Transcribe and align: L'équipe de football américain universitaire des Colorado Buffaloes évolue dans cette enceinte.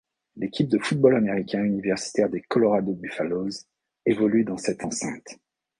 L'équipe 0.35 0.67
de 0.67 0.79
football 0.79 1.13
américain 1.15 1.63
universitaire 1.63 2.27
des 2.27 2.41
Colorado 2.41 2.93
Buffaloes 2.93 3.67
évolue 4.07 4.43
dans 4.43 4.57
cette 4.57 4.83
enceinte. 4.83 5.37